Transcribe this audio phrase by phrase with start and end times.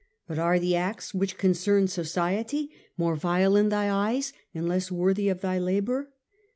[0.27, 5.29] But are the acts which concern society more vile in thy eyes and less worthy
[5.29, 6.11] of thy labour